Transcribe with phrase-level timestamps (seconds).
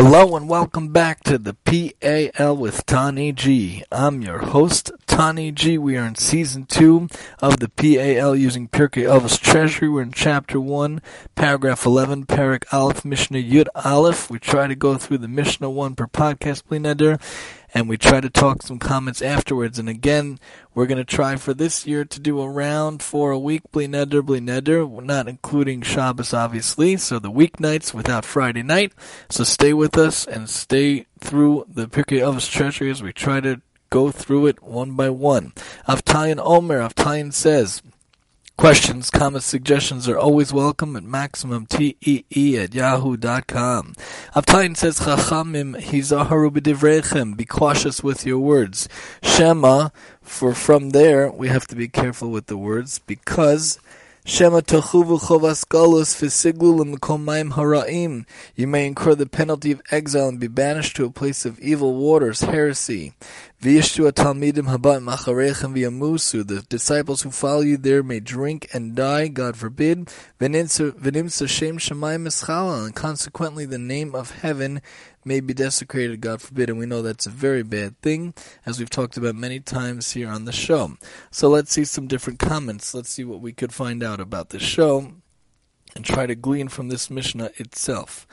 [0.00, 3.82] Hello and welcome back to the PAL with Tani G.
[3.90, 5.76] I'm your host, Tani G.
[5.76, 7.08] We are in season two
[7.42, 9.88] of the PAL using Pirkei Avos Treasury.
[9.88, 11.02] We're in chapter one,
[11.34, 14.30] paragraph 11, Parak Aleph, Mishnah Yud Aleph.
[14.30, 17.20] We try to go through the Mishnah one per podcast, Bli Neder,
[17.74, 19.78] and we try to talk some comments afterwards.
[19.78, 20.38] And again,
[20.74, 23.86] we're going to try for this year to do a round for a week, Bli
[23.88, 28.92] Neder, Bli Neder, not including Shabbos, obviously, so the weeknights without Friday night.
[29.28, 33.60] So stay with us and stay through the Pirkei Avos Treasury as we try to
[33.90, 35.52] go through it one by one.
[35.88, 37.82] Avtalion Omer, Avtalion says,
[38.58, 43.94] Questions, comments, suggestions are always welcome at MaximumTEE at yahoo.com.
[44.34, 48.88] Avtalion says, Chachamim hizaharu b'divrechem, be cautious with your words.
[49.22, 49.90] Shema,
[50.20, 53.78] for from there, we have to be careful with the words, because
[54.24, 58.26] Shema tochuvu chovas galus v'siglu l'mekom haraim.
[58.56, 61.94] You may incur the penalty of exile and be banished to a place of evil
[61.94, 63.12] waters, heresy.
[63.60, 66.46] Habat macharechem.
[66.46, 70.10] The disciples who follow you there may drink and die, God forbid.
[70.40, 72.84] V'nimsa shem shemayim eschala.
[72.84, 74.80] And consequently the name of heaven
[75.24, 78.32] may be desecrated, God forbid, and we know that's a very bad thing,
[78.64, 80.96] as we've talked about many times here on the show.
[81.30, 82.94] So let's see some different comments.
[82.94, 85.12] Let's see what we could find out about the show
[85.96, 88.26] and try to glean from this Mishnah itself.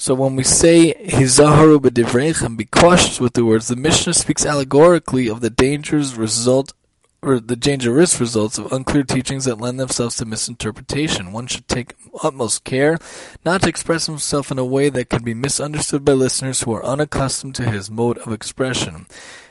[0.00, 5.26] So when we say hizaharu b'divreichem, be cautious with the words, the Mishnah speaks allegorically
[5.26, 6.72] of the dangers result
[7.20, 11.32] or the dangerous results of unclear teachings that lend themselves to misinterpretation.
[11.32, 12.96] One should take utmost care
[13.44, 16.84] not to express himself in a way that can be misunderstood by listeners who are
[16.84, 19.06] unaccustomed to his mode of expression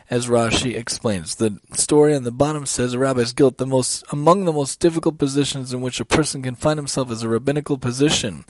[0.09, 1.35] as Rashi explains.
[1.35, 5.17] The story on the bottom says a rabbi's guilt, the most among the most difficult
[5.17, 8.45] positions in which a person can find himself is a rabbinical position.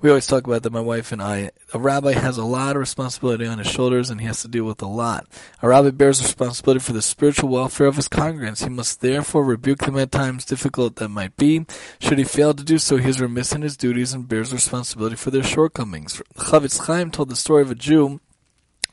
[0.00, 1.50] We always talk about that, my wife and I.
[1.74, 4.64] A rabbi has a lot of responsibility on his shoulders and he has to deal
[4.64, 5.26] with a lot.
[5.60, 8.64] A rabbi bears responsibility for the spiritual welfare of his congregants.
[8.64, 11.66] He must therefore rebuke them at times difficult that might be.
[12.00, 15.16] Should he fail to do so, he is remiss in his duties and bears responsibility
[15.16, 16.22] for their shortcomings.
[16.36, 18.20] Chafetz Chaim told the story of a Jew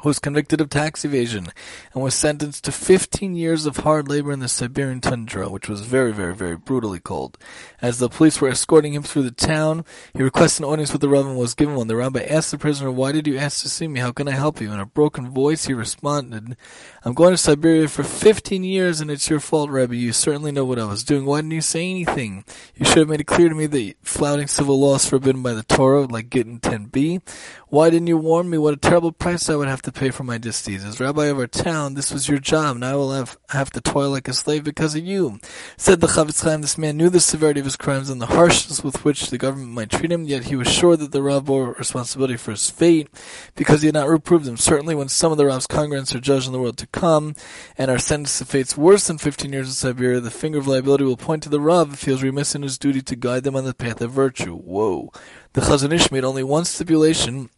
[0.04, 1.48] was convicted of tax evasion
[1.94, 5.82] and was sentenced to 15 years of hard labor in the Siberian tundra, which was
[5.82, 7.38] very, very, very brutally cold.
[7.82, 9.84] As the police were escorting him through the town,
[10.14, 11.88] he requested an audience with the rabbi and was given one.
[11.88, 14.00] The rabbi asked the prisoner, Why did you ask to see me?
[14.00, 14.72] How can I help you?
[14.72, 16.56] In a broken voice, he responded,
[17.04, 19.96] I'm going to Siberia for 15 years and it's your fault, Rabbi.
[19.96, 21.26] You certainly know what I was doing.
[21.26, 22.46] Why didn't you say anything?
[22.76, 25.54] You should have made it clear to me that flouting civil law is forbidden by
[25.54, 27.22] the Torah, like Gittin 10b.
[27.68, 30.24] Why didn't you warn me what a terrible price I would have to pay for
[30.24, 30.86] my disdeeds?
[30.86, 33.82] As rabbi of our town, this was your job, and I will have, have to
[33.82, 35.40] toil like a slave because of you.
[35.78, 38.84] Said the Chafetz Chaim, this man knew the severity of his crimes and the harshness
[38.84, 41.74] with which the government might treat him, yet he was sure that the Rav bore
[41.74, 43.10] responsibility for his fate
[43.56, 44.58] because he had not reproved him.
[44.58, 47.36] Certainly when some of the Rav's congregants are judged in the world to come
[47.78, 51.04] and are sentenced to fates worse than 15 years in Siberia, the finger of liability
[51.04, 53.56] will point to the Rav if he is remiss in his duty to guide them
[53.56, 54.56] on the path of virtue.
[54.56, 55.12] Whoa.
[55.54, 57.50] The Chazon Ish made only one stipulation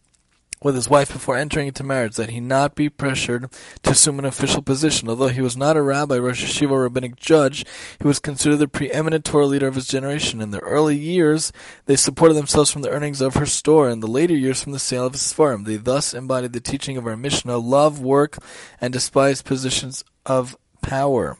[0.63, 3.51] with his wife before entering into marriage that he not be pressured
[3.83, 5.09] to assume an official position.
[5.09, 7.65] Although he was not a rabbi, Rosh Yeshiva, or rabbinic judge,
[7.99, 10.41] he was considered the preeminent Torah leader of his generation.
[10.41, 11.51] In the early years,
[11.85, 14.71] they supported themselves from the earnings of her store, and in the later years from
[14.71, 15.63] the sale of his farm.
[15.63, 18.37] They thus embodied the teaching of our Mishnah, love work
[18.79, 21.37] and despise positions of power.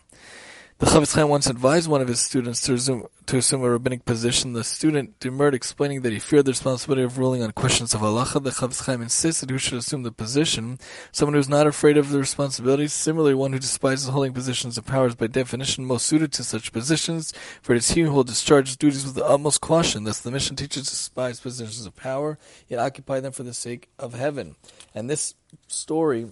[0.82, 4.04] The Chafetz Chaim once advised one of his students to, resume, to assume a rabbinic
[4.04, 4.54] position.
[4.54, 8.44] The student demurred, explaining that he feared the responsibility of ruling on questions of halacha.
[8.44, 10.80] The Chafetz Chaim insisted who should assume the position.
[11.12, 12.88] Someone who is not afraid of the responsibility.
[12.88, 16.72] Similarly, one who despises holding positions of power is by definition most suited to such
[16.72, 17.32] positions,
[17.62, 20.06] for it is he who will discharge his duties with the utmost caution.
[20.06, 24.16] Thus, the Mishnah teaches despise positions of power, yet occupy them for the sake of
[24.16, 24.56] heaven.
[24.96, 25.36] And this
[25.68, 26.32] story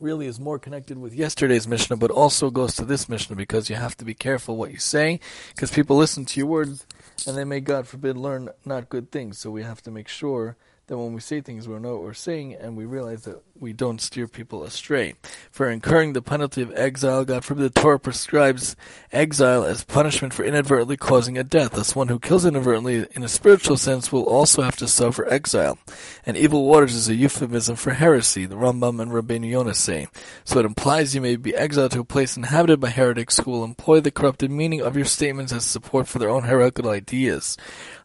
[0.00, 3.76] really is more connected with yesterday's Mishnah, but also goes to this Mishnah because you
[3.76, 5.20] have to be careful what you say,
[5.54, 6.86] because people listen to your words
[7.26, 9.38] and they may, God forbid, learn not good things.
[9.38, 10.56] So we have to make sure
[10.90, 13.72] that when we say things, we know what we're saying, and we realize that we
[13.72, 15.14] don't steer people astray.
[15.48, 18.74] For incurring the penalty of exile, God forbid, the Torah prescribes
[19.12, 21.72] exile as punishment for inadvertently causing a death.
[21.72, 25.78] Thus, one who kills inadvertently, in a spiritual sense, will also have to suffer exile.
[26.26, 30.08] And evil waters is a euphemism for heresy, the Rambam and Rabbeinu Yonah say.
[30.42, 33.62] So it implies you may be exiled to a place inhabited by heretics who will
[33.62, 37.56] employ the corrupted meaning of your statements as support for their own heretical ideas.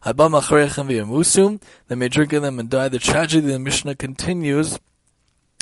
[0.04, 0.12] They
[1.96, 4.78] may drink in them and The tragedy of the Mishnah continues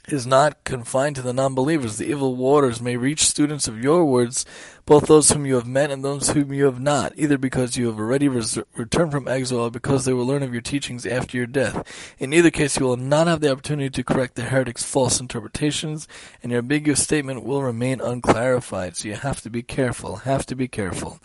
[0.08, 1.96] is not confined to the non-believers.
[1.96, 4.44] The evil waters may reach students of your words,
[4.86, 7.86] both those whom you have met and those whom you have not, either because you
[7.86, 11.36] have already res- returned from exile or because they will learn of your teachings after
[11.36, 12.14] your death.
[12.18, 16.06] In either case, you will not have the opportunity to correct the heretic's false interpretations,
[16.42, 18.96] and your ambiguous statement will remain unclarified.
[18.96, 21.18] So you have to be careful, have to be careful.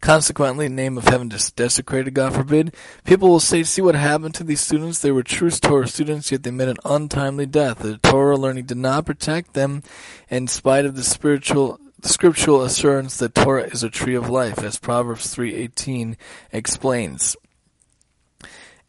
[0.00, 2.74] Consequently, name of heaven desecrated, God forbid.
[3.04, 4.98] People will say, see what happened to these students?
[4.98, 7.78] They were true Torah students, yet they met an untimely death.
[7.78, 9.82] The Torah learning did not protect them
[10.28, 14.62] in spite of the spiritual the scriptural assurance that Torah is a tree of life,
[14.62, 16.14] as Proverbs 3.18
[16.52, 17.36] explains.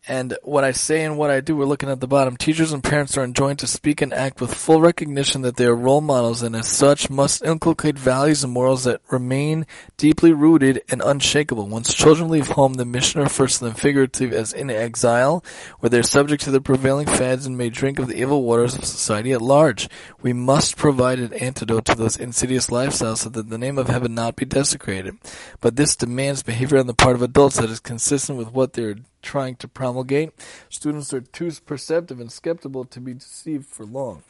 [0.10, 2.38] And what I say and what I do, we're looking at the bottom.
[2.38, 5.76] Teachers and parents are enjoined to speak and act with full recognition that they are
[5.76, 9.66] role models and as such must inculcate values and morals that remain
[9.98, 11.68] deeply rooted and unshakable.
[11.68, 15.44] Once children leave home, the Mishnah refers to them figuratively as in exile,
[15.80, 18.76] where they are subject to the prevailing fads and may drink of the evil waters
[18.76, 19.90] of society at large.
[20.22, 24.16] We must provide an antidote to those insidious lifestyles so that the name of heaven
[24.16, 25.18] not be desecrated.
[25.60, 28.96] But this demands behavior on the part of adults that is consistent with what they're
[29.28, 30.32] trying to promulgate.
[30.70, 34.24] Students are too perceptive and skeptical to be deceived for long.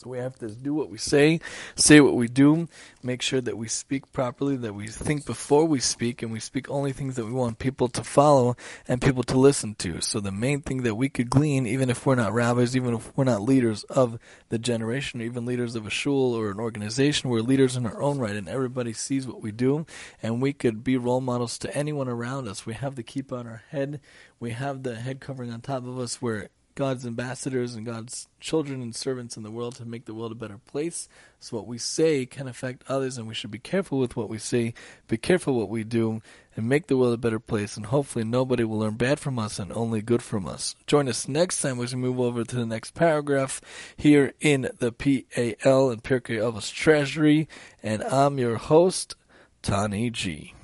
[0.00, 1.40] So we have to do what we say,
[1.76, 2.68] say what we do,
[3.02, 6.70] make sure that we speak properly, that we think before we speak, and we speak
[6.70, 8.56] only things that we want people to follow
[8.88, 10.00] and people to listen to.
[10.00, 13.14] So the main thing that we could glean, even if we're not rabbis, even if
[13.14, 14.18] we're not leaders of
[14.48, 18.00] the generation, or even leaders of a shul or an organization, we're leaders in our
[18.00, 19.84] own right, and everybody sees what we do,
[20.22, 22.64] and we could be role models to anyone around us.
[22.64, 24.00] We have the kippah on our head,
[24.38, 28.80] we have the head covering on top of us where God's ambassadors and God's children
[28.80, 31.08] and servants in the world to make the world a better place.
[31.38, 34.38] So what we say can affect others, and we should be careful with what we
[34.38, 34.74] say,
[35.08, 36.22] be careful what we do,
[36.56, 37.76] and make the world a better place.
[37.76, 40.74] And hopefully nobody will learn bad from us and only good from us.
[40.86, 43.60] Join us next time as we move over to the next paragraph
[43.96, 47.48] here in the PAL and Pirkei Avos Treasury.
[47.82, 49.16] And I'm your host,
[49.62, 50.54] Tani G.